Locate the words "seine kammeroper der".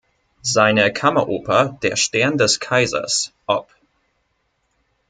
0.41-1.95